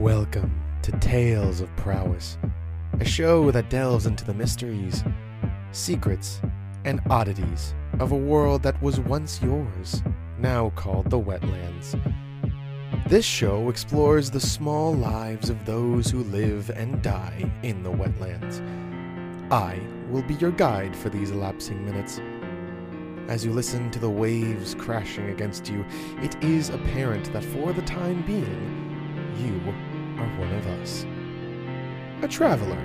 Welcome 0.00 0.58
to 0.80 0.92
Tales 0.92 1.60
of 1.60 1.76
Prowess, 1.76 2.38
a 3.00 3.04
show 3.04 3.50
that 3.50 3.68
delves 3.68 4.06
into 4.06 4.24
the 4.24 4.32
mysteries, 4.32 5.04
secrets, 5.72 6.40
and 6.86 7.02
oddities 7.10 7.74
of 7.98 8.12
a 8.12 8.16
world 8.16 8.62
that 8.62 8.80
was 8.80 8.98
once 8.98 9.42
yours, 9.42 10.02
now 10.38 10.70
called 10.70 11.10
the 11.10 11.20
Wetlands. 11.20 12.00
This 13.10 13.26
show 13.26 13.68
explores 13.68 14.30
the 14.30 14.40
small 14.40 14.94
lives 14.94 15.50
of 15.50 15.66
those 15.66 16.10
who 16.10 16.24
live 16.24 16.70
and 16.70 17.02
die 17.02 17.52
in 17.62 17.82
the 17.82 17.92
wetlands. 17.92 18.62
I 19.52 19.78
will 20.08 20.22
be 20.22 20.32
your 20.36 20.52
guide 20.52 20.96
for 20.96 21.10
these 21.10 21.30
elapsing 21.30 21.84
minutes. 21.84 22.22
As 23.28 23.44
you 23.44 23.52
listen 23.52 23.90
to 23.90 23.98
the 23.98 24.08
waves 24.08 24.74
crashing 24.74 25.28
against 25.28 25.68
you, 25.68 25.84
it 26.22 26.42
is 26.42 26.70
apparent 26.70 27.30
that 27.34 27.44
for 27.44 27.74
the 27.74 27.82
time 27.82 28.22
being, 28.22 28.89
us. 30.80 31.04
A 32.22 32.28
traveler, 32.28 32.82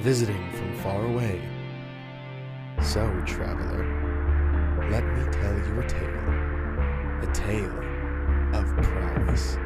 visiting 0.00 0.50
from 0.52 0.72
far 0.78 1.04
away. 1.04 1.42
So, 2.82 3.10
traveler, 3.26 3.84
let 4.90 5.04
me 5.04 5.24
tell 5.32 5.56
you 5.56 5.80
a 5.80 5.86
tale. 5.88 6.26
A 7.22 7.32
tale 7.32 7.78
of 8.54 8.66
prowess. 8.82 9.56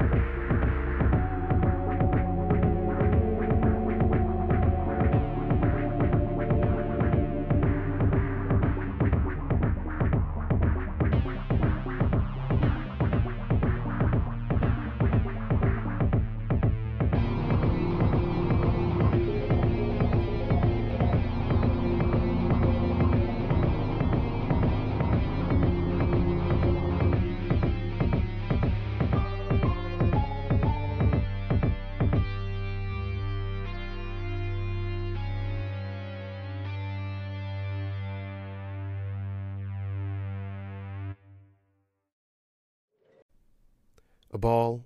Ball, 44.40 44.84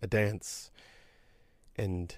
a 0.00 0.06
dance, 0.06 0.70
and 1.76 2.16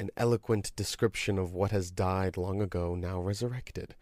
an 0.00 0.10
eloquent 0.16 0.74
description 0.76 1.38
of 1.38 1.52
what 1.52 1.72
has 1.72 1.90
died 1.90 2.36
long 2.36 2.62
ago 2.62 2.94
now 2.94 3.20
resurrected. 3.20 3.94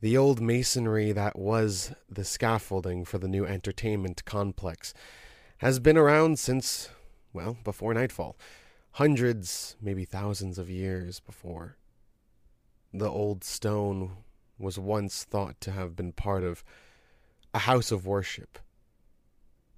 The 0.00 0.16
old 0.16 0.40
masonry 0.40 1.12
that 1.12 1.38
was 1.38 1.92
the 2.08 2.24
scaffolding 2.24 3.04
for 3.04 3.18
the 3.18 3.28
new 3.28 3.44
entertainment 3.44 4.24
complex 4.24 4.94
has 5.58 5.78
been 5.78 5.98
around 5.98 6.38
since, 6.38 6.88
well, 7.32 7.58
before 7.62 7.92
nightfall. 7.92 8.36
Hundreds, 8.92 9.76
maybe 9.80 10.04
thousands 10.04 10.58
of 10.58 10.70
years 10.70 11.20
before. 11.20 11.76
The 12.92 13.08
old 13.08 13.44
stone 13.44 14.16
was 14.58 14.78
once 14.78 15.24
thought 15.24 15.60
to 15.60 15.70
have 15.70 15.94
been 15.94 16.12
part 16.12 16.44
of 16.44 16.64
a 17.54 17.60
house 17.60 17.92
of 17.92 18.06
worship. 18.06 18.58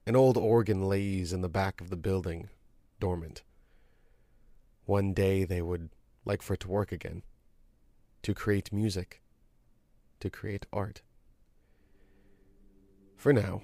An 0.05 0.17
old 0.17 0.36
organ 0.36 0.89
lays 0.89 1.33
in 1.33 1.42
the 1.42 1.48
back 1.48 1.81
of 1.81 1.89
the 1.89 1.97
building, 1.97 2.48
dormant. 2.98 3.45
One 4.84 5.12
day 5.12 5.44
they 5.44 5.62
would 5.62 5.91
like 6.25 6.42
for 6.42 6.55
it 6.55 6.61
to 6.61 6.69
work 6.69 6.91
again, 6.91 7.22
to 8.22 8.34
create 8.34 8.72
music, 8.72 9.22
to 10.19 10.28
create 10.28 10.66
art. 10.72 11.03
For 13.16 13.32
now, 13.32 13.62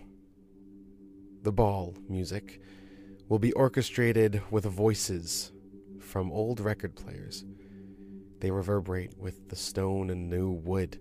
the 1.43 1.51
ball 1.51 1.97
music 2.09 2.61
will 3.29 3.41
be 3.41 3.53
orchestrated 3.53 4.41
with 4.49 4.65
voices 4.65 5.51
from 5.99 6.31
old 6.31 6.61
record 6.61 6.95
players. 6.95 7.45
They 8.39 8.53
reverberate 8.53 9.19
with 9.19 9.49
the 9.49 9.57
stone 9.57 10.11
and 10.11 10.31
new 10.31 10.51
wood 10.51 11.01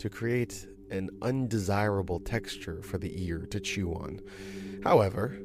to 0.00 0.10
create 0.10 0.66
an 0.90 1.10
undesirable 1.22 2.20
texture 2.20 2.82
for 2.82 2.98
the 2.98 3.24
ear 3.24 3.46
to 3.50 3.60
chew 3.60 3.92
on. 3.92 4.20
However, 4.84 5.38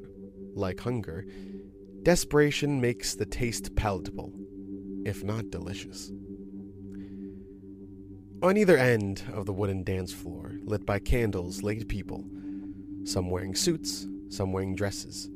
like 0.54 0.80
hunger, 0.80 1.26
desperation 2.04 2.82
makes 2.82 3.16
the 3.16 3.26
taste 3.26 3.76
palatable, 3.76 4.34
if 5.06 5.24
not 5.24 5.50
delicious. 5.50 6.12
On 8.44 8.58
either 8.58 8.78
end 8.78 9.24
of 9.34 9.46
the 9.46 9.54
wooden 9.54 9.84
dance 9.84 10.12
floor, 10.12 10.54
lit 10.64 10.86
by 10.86 10.98
candles, 11.00 11.62
laid 11.62 11.88
people, 11.88 12.26
some 13.04 13.30
wearing 13.30 13.54
suits, 13.56 14.08
some 14.30 14.52
wearing 14.52 14.76
dresses. 14.76 15.30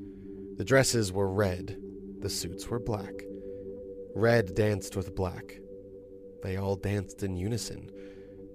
The 0.58 0.64
dresses 0.64 1.12
were 1.12 1.32
red, 1.32 1.78
the 2.20 2.30
suits 2.30 2.68
were 2.68 2.80
black. 2.80 3.14
Red 4.16 4.56
danced 4.56 4.96
with 4.96 5.16
black. 5.16 5.60
They 6.42 6.58
all 6.58 6.76
danced 6.76 7.22
in 7.22 7.36
unison 7.36 7.92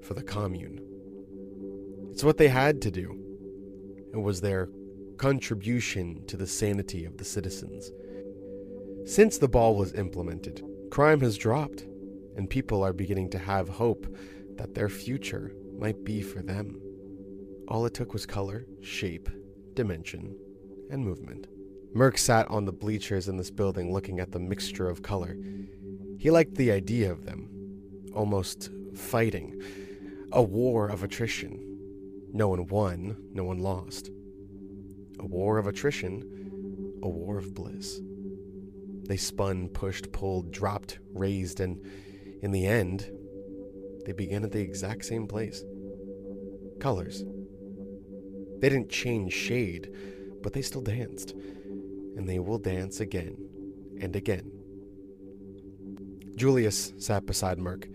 for 0.03 0.15
the 0.15 0.22
commune. 0.22 0.90
It's 2.20 2.25
what 2.26 2.36
they 2.36 2.48
had 2.48 2.82
to 2.82 2.91
do. 2.91 3.19
It 4.12 4.19
was 4.19 4.42
their 4.42 4.69
contribution 5.16 6.22
to 6.26 6.36
the 6.36 6.47
sanity 6.47 7.06
of 7.06 7.16
the 7.16 7.25
citizens. 7.25 7.91
Since 9.06 9.38
the 9.38 9.48
ball 9.48 9.75
was 9.75 9.94
implemented, 9.94 10.62
crime 10.91 11.20
has 11.20 11.38
dropped, 11.38 11.86
and 12.36 12.50
people 12.50 12.82
are 12.82 12.92
beginning 12.92 13.31
to 13.31 13.38
have 13.38 13.70
hope 13.70 14.06
that 14.56 14.75
their 14.75 14.91
future 14.91 15.53
might 15.78 16.04
be 16.04 16.20
for 16.20 16.42
them. 16.42 16.78
All 17.69 17.86
it 17.86 17.94
took 17.94 18.12
was 18.12 18.26
color, 18.26 18.66
shape, 18.82 19.31
dimension, 19.72 20.37
and 20.91 21.02
movement. 21.02 21.47
Merc 21.94 22.19
sat 22.19 22.47
on 22.50 22.66
the 22.66 22.72
bleachers 22.72 23.28
in 23.28 23.38
this 23.38 23.50
building 23.50 23.94
looking 23.94 24.20
at 24.20 24.31
the 24.31 24.38
mixture 24.38 24.91
of 24.91 25.00
color. 25.00 25.38
He 26.19 26.31
liked 26.31 26.56
the 26.56 26.70
idea 26.70 27.10
of 27.10 27.25
them, 27.25 27.48
almost 28.14 28.69
fighting, 28.94 29.58
a 30.32 30.42
war 30.42 30.87
of 30.87 31.02
attrition. 31.02 31.69
No 32.33 32.49
one 32.49 32.67
won, 32.67 33.17
no 33.33 33.45
one 33.45 33.59
lost. 33.59 34.11
A 35.19 35.27
war 35.27 35.59
of 35.59 35.67
attrition, 35.67 36.99
a 37.03 37.09
war 37.09 37.39
of 37.39 37.55
bliss. 37.55 38.01
They 39.09 39.17
spun, 39.17 39.69
pushed, 39.69 40.13
pulled, 40.13 40.53
dropped, 40.53 40.99
raised, 41.13 41.61
and 41.61 41.85
in 42.43 42.53
the 42.53 42.67
end, 42.67 43.11
they 44.07 44.13
began 44.13 44.45
at 44.45 44.53
the 44.53 44.61
exact 44.61 45.05
same 45.05 45.27
place. 45.27 45.65
Colors. 46.79 47.25
They 48.61 48.69
didn't 48.69 48.91
change 48.91 49.33
shade, 49.33 49.91
but 50.43 50.53
they 50.53 50.62
still 50.62 50.83
danced. 50.83 51.33
And 52.17 52.29
they 52.29 52.39
will 52.39 52.59
dance 52.59 53.01
again 53.01 53.37
and 54.01 54.15
again. 54.15 54.51
Julius 56.37 56.93
sat 56.99 57.27
beside 57.27 57.59
Merc. 57.59 57.89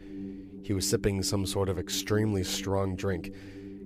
He 0.63 0.73
was 0.73 0.89
sipping 0.89 1.23
some 1.23 1.45
sort 1.45 1.69
of 1.69 1.79
extremely 1.79 2.43
strong 2.43 2.95
drink. 2.95 3.33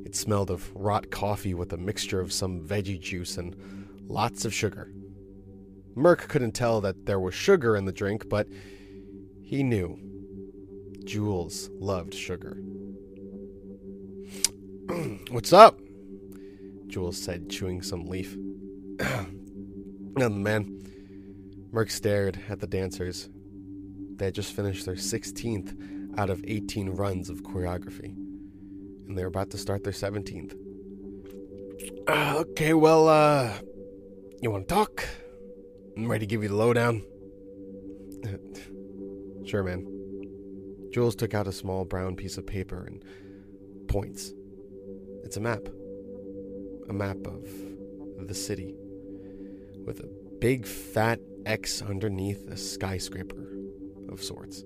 It 0.06 0.16
smelled 0.16 0.50
of 0.50 0.72
rot 0.76 1.12
coffee 1.12 1.54
with 1.54 1.74
a 1.74 1.78
mixture 1.78 2.20
of 2.20 2.34
some 2.34 2.62
veggie 2.62 3.00
juice 3.00 3.38
and 3.38 3.56
lots 4.08 4.46
of 4.46 4.54
sugar. 4.54 4.92
Merc 5.96 6.28
couldn't 6.28 6.54
tell 6.54 6.82
that 6.82 7.06
there 7.06 7.20
was 7.20 7.34
sugar 7.34 7.76
in 7.76 7.86
the 7.86 7.92
drink, 7.92 8.30
but 8.30 8.48
he 9.44 9.64
knew. 9.64 10.00
Jules 11.04 11.70
loved 11.80 12.14
sugar. 12.14 12.58
What's 15.32 15.54
up? 15.54 15.80
Jules 16.88 17.18
said, 17.18 17.50
chewing 17.50 17.82
some 17.82 18.06
leaf. 18.06 18.36
Nothing, 19.00 20.44
man. 20.44 20.80
Merc 21.72 21.92
stared 21.92 22.40
at 22.50 22.60
the 22.60 22.68
dancers. 22.68 23.30
They 24.16 24.26
had 24.26 24.36
just 24.36 24.54
finished 24.54 24.86
their 24.86 24.96
16th 24.96 26.18
out 26.18 26.30
of 26.30 26.44
18 26.46 26.90
runs 26.90 27.30
of 27.30 27.44
choreography, 27.44 28.16
and 29.10 29.18
they're 29.18 29.28
about 29.28 29.50
to 29.50 29.58
start 29.58 29.84
their 29.84 29.92
17th. 29.92 30.56
Uh, 32.08 32.36
okay, 32.38 32.74
well, 32.74 33.08
uh, 33.10 33.52
you 34.42 34.52
want 34.52 34.70
to 34.70 34.74
talk? 34.74 35.04
I'm 35.98 36.10
ready 36.10 36.26
to 36.26 36.30
give 36.30 36.44
you 36.44 36.50
the 36.50 36.56
lowdown. 36.56 37.04
sure, 39.46 39.64
man. 39.64 39.86
Jules 40.92 41.16
took 41.16 41.34
out 41.34 41.48
a 41.48 41.52
small 41.52 41.86
brown 41.86 42.16
piece 42.16 42.38
of 42.38 42.46
paper 42.46 42.86
and 42.86 43.04
points. 43.88 44.34
It's 45.24 45.38
a 45.38 45.42
map. 45.42 45.68
A 46.88 46.94
map 46.94 47.18
of 47.26 47.48
the 48.28 48.34
city 48.36 48.76
with 49.86 50.00
a 50.02 50.10
big 50.40 50.66
fat 50.66 51.20
X 51.46 51.82
underneath 51.82 52.48
a 52.48 52.58
skyscraper 52.58 53.48
of 54.10 54.24
sorts. 54.24 54.64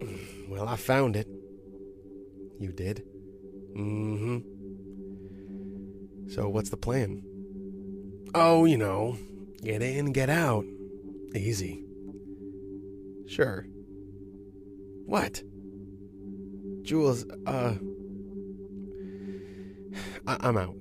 Well, 0.46 0.68
I 0.68 0.76
found 0.76 1.16
it. 1.16 1.26
You 2.58 2.72
did? 2.72 3.04
Mm 3.76 4.18
hmm. 4.18 4.38
So, 6.30 6.48
what's 6.48 6.70
the 6.70 6.76
plan? 6.76 7.22
Oh, 8.34 8.64
you 8.64 8.78
know, 8.78 9.16
Get 9.64 9.80
in, 9.80 10.12
get 10.12 10.28
out. 10.28 10.66
Easy. 11.34 11.82
Sure. 13.26 13.64
What? 15.06 15.42
Jules, 16.82 17.24
uh. 17.46 17.76
I- 20.26 20.36
I'm 20.40 20.58
out. 20.58 20.76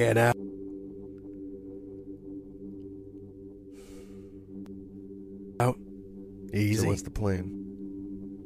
Get 0.00 0.16
out. 0.16 0.36
Out. 5.60 5.76
Easy. 6.54 6.82
So 6.82 6.88
what's 6.88 7.02
the 7.02 7.10
plan? 7.10 7.44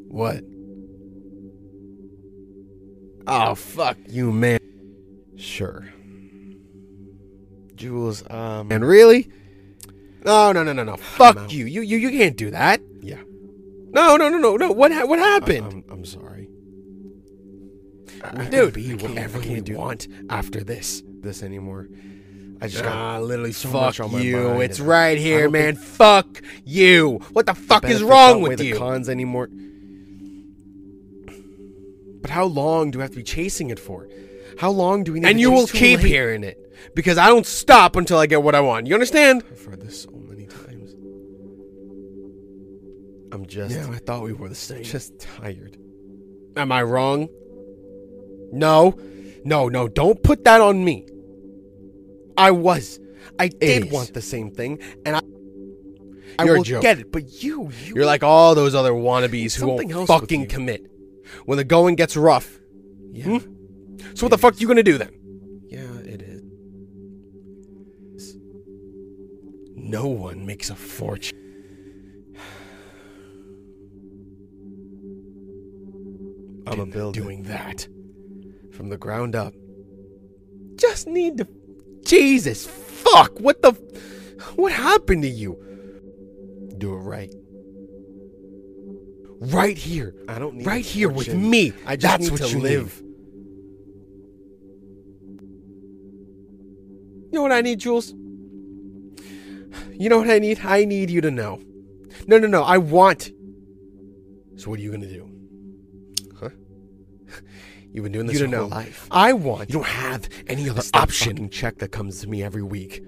What? 0.08 0.42
Oh, 3.26 3.54
fuck 3.54 3.96
you, 4.08 4.32
man. 4.32 4.58
Sure. 5.36 5.88
Jules, 7.76 8.28
um. 8.30 8.70
And 8.72 8.84
really? 8.84 9.28
No, 10.24 10.52
no, 10.52 10.62
no, 10.62 10.72
no, 10.72 10.84
no. 10.84 10.96
Fuck 10.96 11.52
you. 11.52 11.66
You, 11.66 11.82
you, 11.82 11.98
you 11.98 12.10
can't 12.10 12.36
do 12.36 12.50
that. 12.50 12.80
Yeah. 13.00 13.22
No, 13.92 14.16
no, 14.16 14.28
no, 14.28 14.38
no, 14.38 14.56
no. 14.56 14.72
What, 14.72 14.90
ha- 14.90 15.04
what 15.04 15.18
happened? 15.18 15.84
I'm, 15.88 15.98
I'm 15.98 16.04
sorry. 16.04 16.48
I 18.24 18.46
Dude, 18.46 18.74
be 18.74 18.94
whatever 18.94 19.38
we 19.38 19.60
want 19.60 20.08
after 20.30 20.64
this. 20.64 21.02
This 21.24 21.42
anymore. 21.42 21.88
I 22.60 22.68
just 22.68 22.84
got 22.84 23.22
literally 23.22 23.52
so 23.52 23.68
fuck 23.68 23.98
you. 24.22 24.60
It's 24.60 24.78
right 24.78 25.18
here, 25.18 25.50
man. 25.50 25.76
Fuck 25.76 26.42
you. 26.64 27.20
What 27.32 27.46
the 27.46 27.54
fuck 27.54 27.84
is 27.84 28.02
wrong 28.02 28.42
with 28.42 28.60
you? 28.60 28.74
The 28.74 28.78
cons 28.78 29.08
anymore. 29.08 29.48
But 32.20 32.30
how 32.30 32.44
long 32.44 32.90
do 32.90 33.00
I 33.00 33.02
have 33.02 33.10
to 33.10 33.16
be 33.16 33.22
chasing 33.22 33.70
it 33.70 33.78
for? 33.78 34.08
How 34.58 34.70
long 34.70 35.04
do 35.04 35.12
we 35.12 35.20
need? 35.20 35.28
And 35.28 35.40
you 35.40 35.50
will 35.50 35.66
keep 35.66 36.00
late? 36.00 36.06
hearing 36.06 36.44
it 36.44 36.58
because 36.94 37.18
I 37.18 37.28
don't 37.28 37.46
stop 37.46 37.96
until 37.96 38.18
I 38.18 38.26
get 38.26 38.42
what 38.42 38.54
I 38.54 38.60
want. 38.60 38.86
You 38.86 38.94
understand? 38.94 39.42
I've 39.50 39.64
heard 39.64 39.80
this 39.80 40.02
so 40.02 40.10
many 40.10 40.46
times. 40.46 40.92
I'm 43.32 43.46
just. 43.46 43.74
Yeah, 43.74 43.90
I 43.90 43.98
thought 43.98 44.22
we 44.22 44.32
were 44.32 44.48
the 44.48 44.54
same. 44.54 44.84
Just 44.84 45.18
tired. 45.18 45.76
Am 46.56 46.70
I 46.70 46.82
wrong? 46.82 47.28
No, 48.52 48.98
no, 49.44 49.68
no. 49.68 49.88
Don't 49.88 50.22
put 50.22 50.44
that 50.44 50.60
on 50.60 50.84
me. 50.84 51.06
I 52.36 52.50
was. 52.50 53.00
I 53.38 53.48
did 53.48 53.90
want 53.90 54.14
the 54.14 54.22
same 54.22 54.50
thing, 54.50 54.80
and 55.04 55.16
I. 55.16 55.20
I 56.36 56.44
You're 56.44 56.56
will 56.56 56.64
get 56.64 56.98
it, 56.98 57.12
but 57.12 57.42
you, 57.44 57.70
you 57.84 57.94
You're 57.94 58.06
like 58.06 58.24
all 58.24 58.56
those 58.56 58.74
other 58.74 58.92
wannabes 58.92 59.54
who 59.54 59.68
won't 59.68 60.08
fucking 60.08 60.48
commit 60.48 60.90
when 61.44 61.58
the 61.58 61.64
going 61.64 61.94
gets 61.94 62.16
rough. 62.16 62.58
Yeah. 63.12 63.38
Hmm? 63.38 63.38
So 64.14 64.26
what 64.26 64.30
the 64.30 64.38
fuck 64.38 64.54
are 64.54 64.58
you 64.58 64.66
gonna 64.66 64.82
do 64.82 64.98
then? 64.98 65.12
Yeah, 65.68 65.98
it 65.98 66.22
is. 66.22 66.42
No 69.76 70.08
one 70.08 70.44
makes 70.44 70.70
a 70.70 70.74
fortune. 70.74 71.38
I'm 76.66 76.80
a 76.80 76.86
builder 76.86 77.20
doing 77.20 77.44
that 77.44 77.86
from 78.72 78.88
the 78.88 78.96
ground 78.96 79.36
up. 79.36 79.54
Just 80.76 81.06
need 81.06 81.38
to. 81.38 81.46
Jesus 82.04 82.66
fuck! 82.66 83.38
What 83.40 83.62
the? 83.62 83.72
What 84.56 84.72
happened 84.72 85.22
to 85.22 85.28
you? 85.28 85.58
Do 86.78 86.94
it 86.94 86.98
right. 86.98 87.34
Right 89.40 89.76
here. 89.76 90.14
I 90.28 90.38
don't 90.38 90.56
need 90.56 90.66
right 90.66 90.84
here 90.84 91.08
with 91.08 91.34
me. 91.34 91.72
I 91.86 91.96
just 91.96 92.02
That's 92.02 92.22
need 92.24 92.32
what 92.32 92.40
to 92.42 92.48
you 92.48 92.60
live. 92.60 93.02
Need. 93.02 93.10
You 97.32 97.38
know 97.38 97.42
what 97.42 97.52
I 97.52 97.62
need, 97.62 97.80
Jules? 97.80 98.14
You 99.92 100.08
know 100.08 100.18
what 100.18 100.30
I 100.30 100.38
need? 100.38 100.60
I 100.64 100.84
need 100.84 101.10
you 101.10 101.20
to 101.20 101.30
know. 101.30 101.60
No, 102.26 102.38
no, 102.38 102.46
no. 102.46 102.62
I 102.62 102.78
want. 102.78 103.32
So 104.56 104.70
what 104.70 104.78
are 104.78 104.82
you 104.82 104.92
gonna 104.92 105.06
do? 105.06 105.28
You've 107.94 108.02
been 108.02 108.12
doing 108.12 108.26
this 108.26 108.40
you 108.40 108.48
your 108.48 108.58
whole 108.58 108.68
know. 108.68 108.74
life. 108.74 109.06
I 109.12 109.32
want. 109.34 109.70
You 109.70 109.74
don't 109.74 109.86
have 109.86 110.28
any 110.48 110.68
other 110.68 110.82
option. 110.94 111.48
check 111.48 111.78
that 111.78 111.92
comes 111.92 112.20
to 112.22 112.28
me 112.28 112.42
every 112.42 112.62
week. 112.62 113.00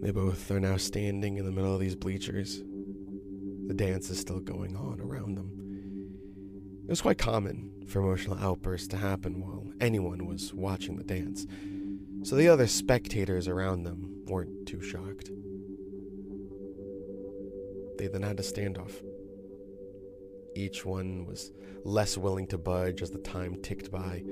They 0.00 0.12
both 0.12 0.48
are 0.52 0.60
now 0.60 0.76
standing 0.76 1.38
in 1.38 1.44
the 1.44 1.50
middle 1.50 1.74
of 1.74 1.80
these 1.80 1.96
bleachers. 1.96 2.62
The 3.66 3.74
dance 3.74 4.10
is 4.10 4.20
still 4.20 4.38
going 4.38 4.76
on 4.76 5.00
around 5.00 5.34
them. 5.34 5.50
It 6.84 6.90
was 6.90 7.02
quite 7.02 7.18
common 7.18 7.72
for 7.88 7.98
emotional 7.98 8.38
outbursts 8.38 8.86
to 8.88 8.96
happen 8.96 9.40
while 9.40 9.66
anyone 9.80 10.24
was 10.24 10.54
watching 10.54 10.96
the 10.96 11.04
dance, 11.04 11.46
so 12.22 12.36
the 12.36 12.48
other 12.48 12.68
spectators 12.68 13.48
around 13.48 13.82
them 13.82 14.22
weren't 14.26 14.66
too 14.68 14.80
shocked. 14.80 15.30
They 17.98 18.06
then 18.06 18.22
had 18.22 18.38
a 18.38 18.44
standoff. 18.44 19.02
Each 20.58 20.84
one 20.84 21.24
was 21.24 21.52
less 21.84 22.18
willing 22.18 22.48
to 22.48 22.58
budge 22.58 23.00
as 23.00 23.12
the 23.12 23.18
time 23.18 23.62
ticked 23.62 23.92
by. 23.92 24.24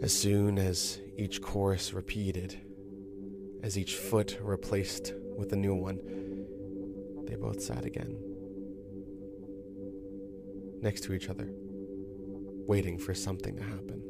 As 0.00 0.18
soon 0.18 0.58
as 0.58 1.00
each 1.18 1.42
chorus 1.42 1.92
repeated, 1.92 2.58
as 3.62 3.76
each 3.76 3.96
foot 3.96 4.38
replaced 4.40 5.12
with 5.36 5.52
a 5.52 5.56
new 5.56 5.74
one, 5.74 5.98
they 7.26 7.34
both 7.34 7.60
sat 7.60 7.84
again 7.84 8.16
next 10.80 11.02
to 11.02 11.12
each 11.12 11.28
other, 11.28 11.50
waiting 12.66 12.96
for 12.96 13.12
something 13.12 13.54
to 13.54 13.62
happen. 13.62 14.02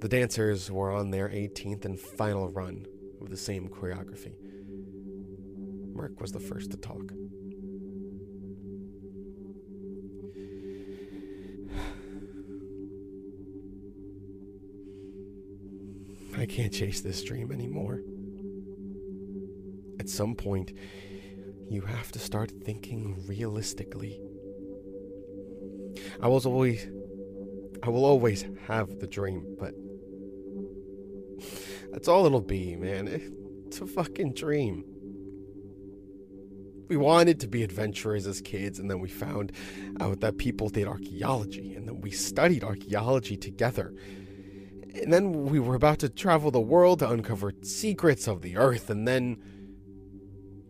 The 0.00 0.08
dancers 0.08 0.70
were 0.70 0.92
on 0.92 1.10
their 1.10 1.28
18th 1.28 1.84
and 1.84 2.00
final 2.00 2.48
run 2.48 2.86
of 3.20 3.28
the 3.28 3.36
same 3.36 3.68
choreography. 3.68 4.32
Merc 5.92 6.18
was 6.22 6.32
the 6.32 6.40
first 6.40 6.70
to 6.70 6.78
talk. 6.78 7.12
I 16.44 16.46
can't 16.46 16.74
chase 16.74 17.00
this 17.00 17.24
dream 17.24 17.50
anymore. 17.50 18.02
At 19.98 20.10
some 20.10 20.34
point, 20.34 20.74
you 21.70 21.80
have 21.80 22.12
to 22.12 22.18
start 22.18 22.50
thinking 22.50 23.24
realistically. 23.26 24.20
I 26.20 26.28
was 26.28 26.44
always 26.44 26.86
I 27.82 27.88
will 27.88 28.04
always 28.04 28.44
have 28.66 28.98
the 28.98 29.06
dream, 29.06 29.56
but 29.58 29.72
that's 31.92 32.08
all 32.08 32.26
it'll 32.26 32.42
be, 32.42 32.76
man. 32.76 33.08
It's 33.66 33.80
a 33.80 33.86
fucking 33.86 34.34
dream. 34.34 34.84
We 36.88 36.98
wanted 36.98 37.40
to 37.40 37.46
be 37.46 37.62
adventurers 37.62 38.26
as 38.26 38.42
kids, 38.42 38.78
and 38.78 38.90
then 38.90 39.00
we 39.00 39.08
found 39.08 39.52
out 39.98 40.20
that 40.20 40.36
people 40.36 40.68
did 40.68 40.88
archaeology, 40.88 41.72
and 41.72 41.88
then 41.88 42.02
we 42.02 42.10
studied 42.10 42.62
archaeology 42.62 43.38
together. 43.38 43.94
And 44.94 45.12
then 45.12 45.44
we 45.44 45.58
were 45.58 45.74
about 45.74 45.98
to 46.00 46.08
travel 46.08 46.50
the 46.50 46.60
world 46.60 47.00
to 47.00 47.10
uncover 47.10 47.52
secrets 47.62 48.26
of 48.26 48.42
the 48.42 48.56
earth, 48.56 48.90
and 48.90 49.06
then. 49.06 49.42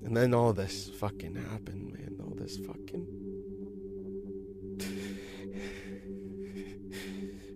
And 0.02 0.14
then 0.14 0.34
all 0.34 0.52
this 0.52 0.90
fucking 0.90 1.34
happened, 1.34 1.94
man. 1.94 2.18
All 2.22 2.34
this 2.36 2.58
fucking 2.58 3.06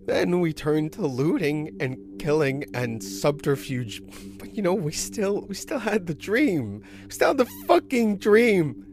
Then 0.09 0.39
we 0.39 0.53
turned 0.53 0.93
to 0.93 1.05
looting 1.05 1.77
and 1.79 1.99
killing 2.17 2.65
and 2.73 3.03
subterfuge. 3.03 4.01
But 4.39 4.55
you 4.55 4.63
know, 4.63 4.73
we 4.73 4.91
still 4.91 5.41
we 5.41 5.53
still 5.53 5.77
had 5.77 6.07
the 6.07 6.15
dream. 6.15 6.81
We 7.05 7.11
still 7.11 7.27
had 7.27 7.37
the 7.37 7.45
fucking 7.67 8.17
dream. 8.17 8.87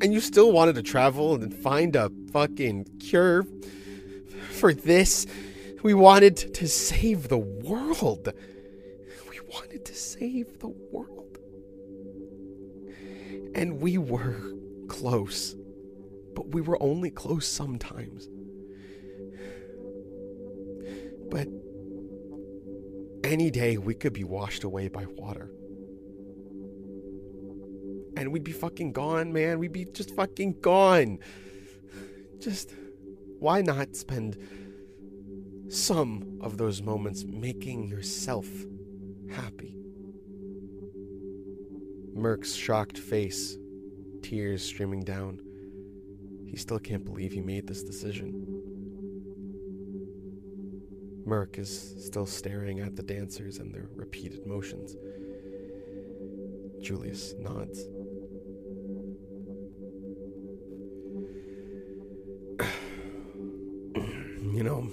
And 0.00 0.14
you 0.14 0.20
still 0.20 0.52
wanted 0.52 0.76
to 0.76 0.82
travel 0.82 1.34
and 1.34 1.52
find 1.52 1.96
a 1.96 2.12
fucking 2.30 2.84
cure 3.00 3.44
for 4.52 4.72
this. 4.72 5.26
We 5.84 5.92
wanted 5.92 6.54
to 6.54 6.66
save 6.66 7.28
the 7.28 7.36
world. 7.36 8.32
We 9.28 9.38
wanted 9.52 9.84
to 9.84 9.94
save 9.94 10.58
the 10.58 10.68
world. 10.68 11.36
And 13.54 13.82
we 13.82 13.98
were 13.98 14.40
close. 14.88 15.54
But 16.34 16.48
we 16.48 16.62
were 16.62 16.82
only 16.82 17.10
close 17.10 17.46
sometimes. 17.46 18.30
But 21.28 21.48
any 23.22 23.50
day 23.50 23.76
we 23.76 23.92
could 23.94 24.14
be 24.14 24.24
washed 24.24 24.64
away 24.64 24.88
by 24.88 25.04
water. 25.04 25.50
And 28.16 28.32
we'd 28.32 28.42
be 28.42 28.52
fucking 28.52 28.92
gone, 28.92 29.34
man. 29.34 29.58
We'd 29.58 29.72
be 29.72 29.84
just 29.84 30.14
fucking 30.14 30.60
gone. 30.62 31.18
Just 32.38 32.72
why 33.38 33.60
not 33.60 33.96
spend 33.96 34.38
some 35.68 36.38
of 36.40 36.56
those 36.56 36.82
moments 36.82 37.24
making 37.24 37.88
yourself 37.88 38.46
happy? 39.30 39.76
Merc's 42.14 42.54
shocked 42.54 42.98
face, 42.98 43.58
tears 44.22 44.62
streaming 44.62 45.02
down. 45.02 45.40
He 46.46 46.56
still 46.56 46.78
can't 46.78 47.04
believe 47.04 47.32
he 47.32 47.40
made 47.40 47.66
this 47.66 47.82
decision. 47.82 48.62
Merc 51.26 51.58
is 51.58 52.04
still 52.04 52.26
staring 52.26 52.80
at 52.80 52.96
the 52.96 53.02
dancers 53.02 53.58
and 53.58 53.74
their 53.74 53.88
repeated 53.94 54.46
motions. 54.46 54.94
Julius 56.80 57.34
nods. 57.38 57.80
you 64.52 64.62
know, 64.62 64.88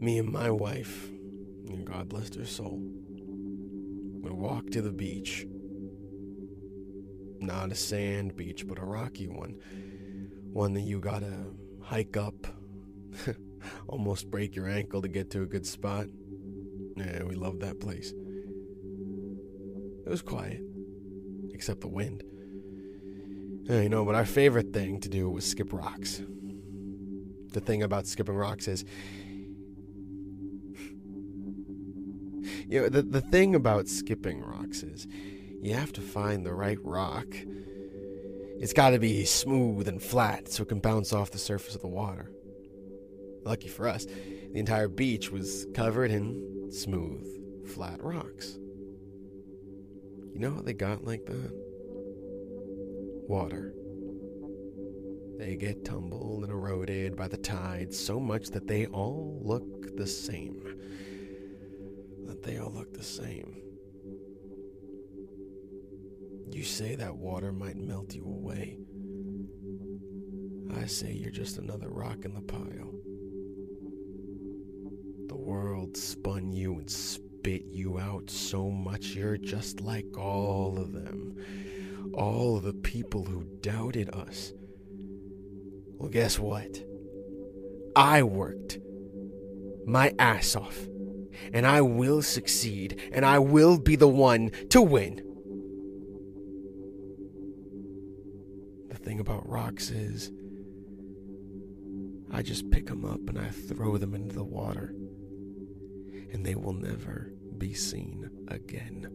me 0.00 0.18
and 0.18 0.30
my 0.30 0.50
wife, 0.50 1.08
and 1.68 1.86
God 1.86 2.08
bless 2.08 2.34
her 2.36 2.44
soul, 2.44 2.80
would 4.22 4.32
walk 4.32 4.70
to 4.70 4.82
the 4.82 4.92
beach. 4.92 5.46
Not 7.40 7.72
a 7.72 7.74
sand 7.74 8.36
beach, 8.36 8.66
but 8.66 8.78
a 8.78 8.84
rocky 8.84 9.28
one. 9.28 9.58
One 10.52 10.74
that 10.74 10.82
you 10.82 11.00
gotta 11.00 11.32
hike 11.82 12.16
up, 12.16 12.46
almost 13.88 14.30
break 14.30 14.56
your 14.56 14.68
ankle 14.68 15.02
to 15.02 15.08
get 15.08 15.30
to 15.30 15.42
a 15.42 15.46
good 15.46 15.66
spot. 15.66 16.06
Yeah, 16.96 17.24
we 17.24 17.34
loved 17.34 17.60
that 17.60 17.80
place. 17.80 18.12
It 20.06 20.08
was 20.08 20.22
quiet, 20.22 20.62
except 21.52 21.80
the 21.80 21.88
wind. 21.88 22.22
Yeah, 23.64 23.80
you 23.80 23.88
know, 23.88 24.04
but 24.04 24.14
our 24.14 24.24
favorite 24.24 24.72
thing 24.72 25.00
to 25.00 25.08
do 25.08 25.28
was 25.28 25.44
skip 25.44 25.72
rocks. 25.72 26.22
The 27.52 27.60
thing 27.60 27.82
about 27.82 28.06
skipping 28.06 28.36
rocks 28.36 28.68
is 28.68 28.84
you 32.68 32.82
know, 32.82 32.88
the, 32.88 33.02
the 33.02 33.20
thing 33.20 33.54
about 33.54 33.88
skipping 33.88 34.42
rocks 34.42 34.82
is 34.82 35.06
you 35.62 35.74
have 35.74 35.92
to 35.94 36.00
find 36.00 36.44
the 36.44 36.54
right 36.54 36.78
rock. 36.82 37.26
It's 38.58 38.72
got 38.72 38.90
to 38.90 38.98
be 38.98 39.24
smooth 39.24 39.86
and 39.86 40.02
flat 40.02 40.48
so 40.48 40.62
it 40.62 40.68
can 40.68 40.80
bounce 40.80 41.12
off 41.12 41.30
the 41.30 41.38
surface 41.38 41.74
of 41.74 41.82
the 41.82 41.88
water. 41.88 42.30
Lucky 43.44 43.68
for 43.68 43.86
us, 43.86 44.06
the 44.06 44.58
entire 44.58 44.88
beach 44.88 45.30
was 45.30 45.66
covered 45.74 46.10
in 46.10 46.70
smooth, 46.72 47.68
flat 47.68 48.02
rocks. 48.02 48.58
You 50.32 50.40
know 50.40 50.54
how 50.54 50.62
they 50.62 50.72
got 50.72 51.04
like 51.04 51.26
that? 51.26 51.50
Water. 53.28 53.72
They 55.38 55.56
get 55.56 55.84
tumbled 55.84 56.42
and 56.42 56.52
eroded 56.52 57.14
by 57.16 57.28
the 57.28 57.36
tides 57.36 57.98
so 57.98 58.18
much 58.18 58.48
that 58.48 58.66
they 58.66 58.86
all 58.86 59.38
look 59.42 59.96
the 59.96 60.06
same 60.06 60.62
that 62.36 62.48
they 62.48 62.58
all 62.58 62.70
look 62.70 62.92
the 62.92 63.02
same. 63.02 63.56
You 66.50 66.62
say 66.62 66.94
that 66.96 67.16
water 67.16 67.52
might 67.52 67.76
melt 67.76 68.14
you 68.14 68.24
away. 68.24 68.78
I 70.76 70.86
say 70.86 71.12
you're 71.12 71.30
just 71.30 71.58
another 71.58 71.88
rock 71.88 72.24
in 72.24 72.34
the 72.34 72.40
pile. 72.40 72.94
The 75.28 75.36
world 75.36 75.96
spun 75.96 76.52
you 76.52 76.74
and 76.74 76.90
spit 76.90 77.64
you 77.66 77.98
out 77.98 78.30
so 78.30 78.70
much 78.70 79.08
you're 79.08 79.38
just 79.38 79.80
like 79.80 80.16
all 80.18 80.78
of 80.78 80.92
them. 80.92 81.36
All 82.14 82.56
of 82.56 82.62
the 82.62 82.74
people 82.74 83.24
who 83.24 83.44
doubted 83.60 84.10
us. 84.14 84.52
Well, 85.98 86.10
guess 86.10 86.38
what? 86.38 86.82
I 87.94 88.22
worked 88.22 88.78
my 89.86 90.12
ass 90.18 90.56
off 90.56 90.86
and 91.52 91.66
I 91.66 91.80
will 91.80 92.22
succeed, 92.22 93.00
and 93.12 93.24
I 93.24 93.38
will 93.38 93.78
be 93.78 93.96
the 93.96 94.08
one 94.08 94.50
to 94.70 94.82
win. 94.82 95.22
The 98.88 98.96
thing 98.96 99.20
about 99.20 99.48
rocks 99.48 99.90
is, 99.90 100.30
I 102.32 102.42
just 102.42 102.70
pick 102.70 102.86
them 102.86 103.04
up 103.04 103.20
and 103.28 103.38
I 103.38 103.48
throw 103.48 103.96
them 103.96 104.14
into 104.14 104.34
the 104.34 104.44
water, 104.44 104.94
and 106.32 106.44
they 106.44 106.54
will 106.54 106.72
never 106.72 107.32
be 107.56 107.72
seen 107.72 108.28
again. 108.48 109.10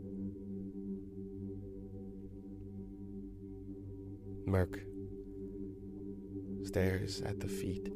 Merc 4.46 4.80
stares 6.64 7.22
at 7.22 7.40
the 7.40 7.48
feet 7.48 7.92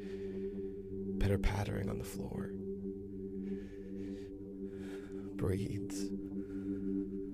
pitter 1.19 1.37
pattering 1.37 1.89
on 1.89 1.97
the 1.97 2.03
floor 2.03 2.51
breathes 5.35 6.05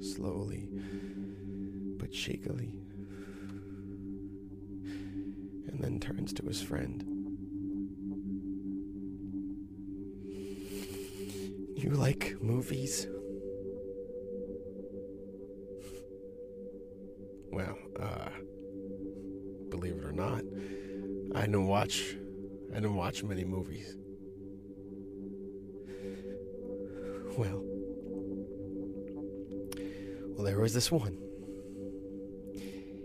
slowly 0.02 0.70
but 1.98 2.14
shakily, 2.14 2.74
and 5.68 5.80
then 5.80 6.00
turns 6.00 6.34
to 6.34 6.44
his 6.46 6.62
friend. 6.62 7.04
You 11.78 11.92
like 11.92 12.36
movies? 12.42 13.08
Well, 17.52 17.78
uh, 18.00 18.30
believe 19.70 19.98
it 19.98 20.06
or 20.06 20.12
not, 20.12 20.42
I 21.36 21.42
didn't 21.42 21.68
watch, 21.68 22.16
I 22.72 22.76
didn't 22.76 22.96
watch 22.96 23.24
many 23.24 23.44
movies. 23.44 23.96
Well, 30.42 30.52
there 30.52 30.60
was 30.60 30.74
this 30.74 30.92
one. 30.92 31.20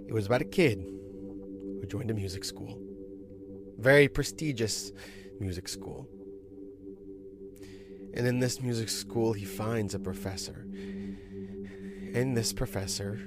It 0.09 0.15
was 0.15 0.25
about 0.25 0.41
a 0.41 0.47
kid 0.47 0.79
who 0.79 1.85
joined 1.87 2.11
a 2.11 2.15
music 2.15 2.47
school. 2.47 2.81
Very 3.77 4.09
prestigious 4.09 4.91
music 5.39 5.69
school. 5.69 6.09
And 8.15 8.27
in 8.27 8.39
this 8.39 8.63
music 8.63 8.89
school, 8.89 9.35
he 9.35 9.45
finds 9.45 9.95
a 9.95 9.99
professor. 9.99 10.65
And 12.15 12.35
this 12.35 12.55
professor 12.55 13.21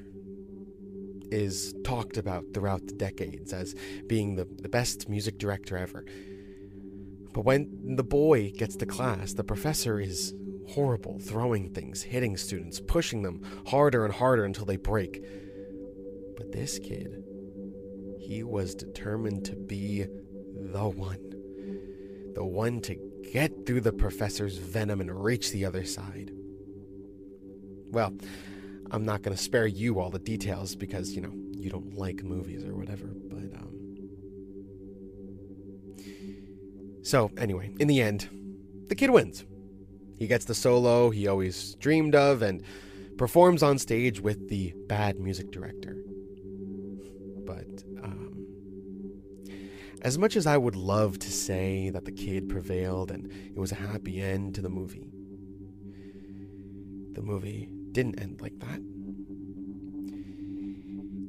is 1.30 1.76
talked 1.84 2.18
about 2.18 2.46
throughout 2.52 2.88
the 2.88 2.94
decades 2.94 3.54
as 3.54 3.76
being 4.08 4.38
the, 4.38 4.46
the 4.46 4.70
best 4.70 5.08
music 5.08 5.38
director 5.38 5.78
ever. 5.78 6.04
But 7.32 7.46
when 7.46 7.96
the 7.96 8.04
boy 8.04 8.54
gets 8.58 8.76
to 8.78 8.88
class, 8.88 9.34
the 9.34 9.44
professor 9.44 10.00
is 10.00 10.34
horrible, 10.70 11.20
throwing 11.20 11.70
things, 11.70 12.02
hitting 12.04 12.38
students, 12.38 12.80
pushing 12.80 13.24
them 13.24 13.42
harder 13.68 14.06
and 14.06 14.14
harder 14.14 14.46
until 14.46 14.66
they 14.66 14.78
break. 14.78 15.24
But 16.38 16.52
this 16.52 16.80
kid, 16.80 17.24
he 18.20 18.44
was 18.44 18.76
determined 18.76 19.46
to 19.46 19.56
be 19.56 20.06
the 20.56 20.88
one. 20.88 21.34
The 22.36 22.46
one 22.46 22.82
to 22.82 22.96
get 23.32 23.66
through 23.66 23.82
the 23.82 23.92
professor's 23.92 24.58
venom 24.58 25.02
and 25.02 25.24
reach 25.24 25.52
the 25.52 25.66
other 25.66 25.84
side. 25.86 26.32
Well, 27.92 28.14
I'm 28.92 29.06
not 29.06 29.24
going 29.24 29.36
to 29.36 29.42
spare 29.42 29.68
you 29.68 30.00
all 30.00 30.10
the 30.10 30.20
details 30.20 30.76
because, 30.76 31.12
you 31.12 31.22
know, 31.22 31.34
you 31.52 31.70
don't 31.70 31.96
like 31.96 32.24
movies 32.24 32.64
or 32.64 32.76
whatever, 32.76 33.08
but, 33.08 33.54
um. 33.60 33.76
So, 37.04 37.32
anyway, 37.38 37.74
in 37.80 37.88
the 37.88 38.02
end, 38.02 38.30
the 38.88 38.96
kid 38.96 39.10
wins. 39.10 39.44
He 40.20 40.28
gets 40.28 40.44
the 40.44 40.54
solo 40.54 41.10
he 41.12 41.28
always 41.28 41.76
dreamed 41.76 42.14
of 42.14 42.42
and 42.42 42.62
performs 43.18 43.64
on 43.64 43.78
stage 43.78 44.20
with 44.20 44.50
the 44.50 44.74
bad 44.88 45.18
music 45.18 45.50
director. 45.50 45.96
But 47.46 47.84
um, 48.04 48.46
as 50.02 50.18
much 50.18 50.36
as 50.36 50.46
I 50.46 50.58
would 50.58 50.76
love 50.76 51.20
to 51.20 51.32
say 51.32 51.90
that 51.92 52.04
the 52.04 52.12
kid 52.12 52.50
prevailed 52.50 53.12
and 53.12 53.32
it 53.32 53.58
was 53.58 53.72
a 53.72 53.76
happy 53.76 54.22
end 54.22 54.56
to 54.56 54.62
the 54.62 54.70
movie, 54.70 55.10
the 57.14 57.22
movie 57.22 57.70
didn't 57.94 58.20
end 58.20 58.42
like 58.42 58.60
that. 58.60 58.82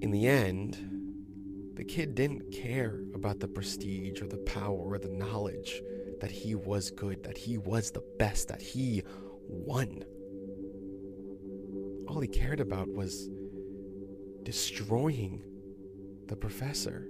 In 0.03 0.11
the 0.11 0.27
end, 0.27 1.75
the 1.77 1.85
kid 1.85 2.17
didn't 2.17 2.51
care 2.51 2.99
about 3.15 3.39
the 3.39 3.47
prestige 3.47 4.21
or 4.21 4.27
the 4.27 4.39
power 4.39 4.77
or 4.77 4.99
the 4.99 5.09
knowledge 5.09 5.81
that 6.21 6.31
he 6.31 6.55
was 6.55 6.91
good, 6.91 7.25
that 7.25 7.39
he 7.39 7.59
was 7.59 7.91
the 7.91 8.03
best, 8.19 8.49
that 8.49 8.63
he 8.63 9.03
won. 9.49 10.05
All 12.09 12.21
he 12.21 12.29
cared 12.29 12.61
about 12.61 12.89
was 12.89 13.29
destroying 14.43 15.43
the 16.27 16.37
professor. 16.37 17.09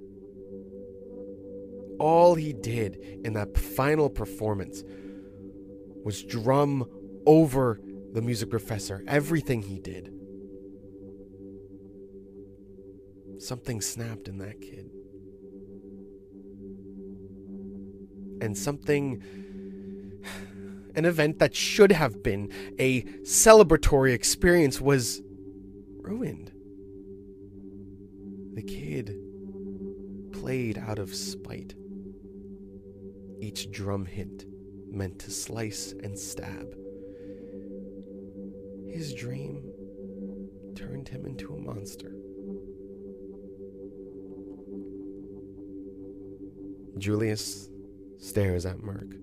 All 1.98 2.34
he 2.34 2.52
did 2.52 2.96
in 3.24 3.34
that 3.34 3.56
final 3.56 4.08
performance 4.08 4.82
was 6.04 6.22
drum 6.22 6.88
over 7.26 7.80
the 8.12 8.22
music 8.22 8.50
professor, 8.50 9.04
everything 9.06 9.62
he 9.62 9.78
did. 9.78 10.12
Something 13.38 13.80
snapped 13.80 14.28
in 14.28 14.38
that 14.38 14.60
kid. 14.60 14.90
And 18.40 18.56
something 18.56 19.22
an 20.94 21.04
event 21.04 21.38
that 21.38 21.54
should 21.54 21.92
have 21.92 22.22
been 22.22 22.50
a 22.78 23.02
celebratory 23.22 24.12
experience 24.12 24.80
was 24.80 25.22
ruined. 25.98 26.52
The 28.54 28.62
kid 28.62 29.16
played 30.32 30.78
out 30.78 30.98
of 30.98 31.14
spite. 31.14 31.74
Each 33.38 33.70
drum 33.70 34.06
hit 34.06 34.46
meant 34.90 35.20
to 35.20 35.30
slice 35.30 35.94
and 36.02 36.18
stab. 36.18 36.74
His 38.88 39.14
dream 39.14 39.62
turned 40.74 41.08
him 41.08 41.24
into 41.24 41.54
a 41.54 41.58
monster. 41.58 42.12
Julius 46.98 47.70
stares 48.20 48.66
at 48.66 48.82
Merc. 48.82 49.14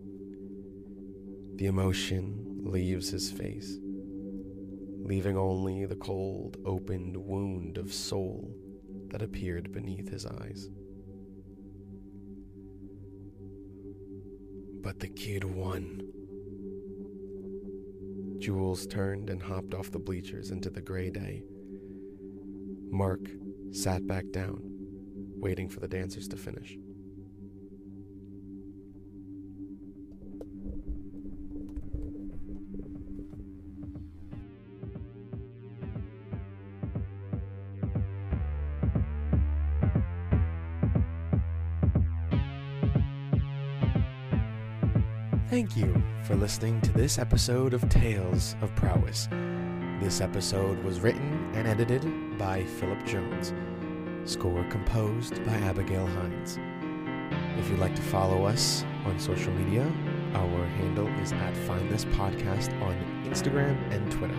The 1.56 1.68
emotion 1.68 2.62
leaves 2.64 3.10
his 3.10 3.32
face, 3.32 3.78
leaving 5.04 5.38
only 5.38 5.86
the 5.86 5.96
cold, 5.96 6.58
opened 6.66 7.16
wound 7.16 7.78
of 7.78 7.94
soul 7.94 8.52
that 9.10 9.22
appeared 9.22 9.72
beneath 9.72 10.10
his 10.10 10.26
eyes. 10.26 10.70
But 14.82 15.00
the 15.00 15.08
kid 15.08 15.44
won. 15.44 16.02
Jules 18.40 18.88
turned 18.88 19.30
and 19.30 19.42
hopped 19.42 19.74
off 19.74 19.92
the 19.92 20.00
bleachers 20.00 20.52
into 20.52 20.70
the 20.70 20.82
gray 20.82 21.10
day. 21.10 21.44
Mark 22.90 23.22
sat 23.72 24.08
back 24.08 24.26
down, 24.32 24.62
waiting 25.36 25.70
for 25.70 25.80
the 25.80 25.88
dancers 25.88 26.28
to 26.30 26.38
finish. 26.38 26.78
Thank 45.58 45.76
you 45.76 46.04
for 46.22 46.36
listening 46.36 46.80
to 46.82 46.92
this 46.92 47.18
episode 47.18 47.74
of 47.74 47.90
Tales 47.90 48.56
of 48.62 48.76
Prowess. 48.76 49.28
This 50.00 50.22
episode 50.22 50.78
was 50.84 51.00
written 51.00 51.50
and 51.56 51.68
edited 51.68 52.38
by 52.38 52.64
Philip 52.64 53.04
Jones. 53.08 53.56
Score 54.24 54.64
composed 54.70 55.44
by 55.48 55.54
Abigail 55.54 56.06
Hines. 56.06 56.60
If 57.58 57.72
you'd 57.72 57.80
like 57.80 57.96
to 57.96 58.04
follow 58.04 58.46
us 58.46 58.86
on 59.06 59.20
social 59.20 59.52
media, 59.54 59.92
our 60.36 60.64
handle 60.64 61.08
is 61.24 61.34
at 61.34 61.58
Find 61.66 61.90
This 61.90 62.06
Podcast 62.06 62.80
on 62.84 62.94
Instagram 63.26 63.82
and 63.92 64.12
Twitter. 64.12 64.38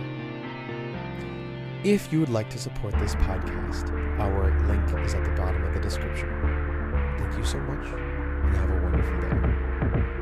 If 1.83 2.13
you 2.13 2.21
would 2.21 2.29
like 2.29 2.49
to 2.51 2.57
support 2.57 2.97
this 2.97 3.15
podcast, 3.15 3.91
our 4.21 4.57
link 4.69 5.05
is 5.05 5.15
at 5.15 5.25
the 5.25 5.31
bottom 5.31 5.65
of 5.65 5.73
the 5.73 5.81
description. 5.81 6.29
Thank 7.17 7.37
you 7.37 7.43
so 7.43 7.59
much, 7.59 7.85
and 7.87 8.55
have 8.55 8.69
a 8.69 8.83
wonderful 8.83 9.19
day. 9.19 10.18